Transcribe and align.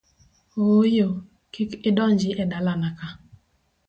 Ooyo, 0.77 1.07
kik 1.53 1.71
idonji 1.89 2.29
e 2.43 2.45
dalana 2.51 2.89
ka! 2.97 3.07